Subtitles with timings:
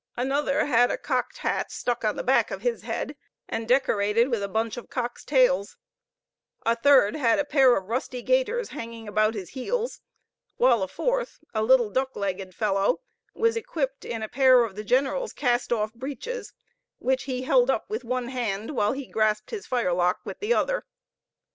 [0.17, 3.15] Another had a cocked hat stuck on the back of his head,
[3.47, 5.77] and decorated with a bunch of cocks' tails;
[6.65, 10.01] a third had a pair of rusty gaiters hanging about his heels;
[10.57, 13.01] while a fourth, a little duck legged fellow,
[13.35, 16.51] was equipped in a pair of the general's cast off breeches,
[16.97, 20.83] which he held up with one hand while he grasped his firelock with the other.